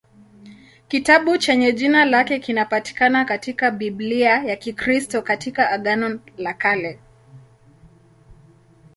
Kitabu 0.87 1.37
chenye 1.37 1.71
jina 1.71 2.05
lake 2.05 2.39
kinapatikana 2.39 3.25
katika 3.25 3.71
Biblia 3.71 4.43
ya 4.43 4.55
Kikristo 4.55 5.21
katika 5.21 5.69
Agano 5.71 6.19
la 6.37 6.53
Kale. 6.53 6.99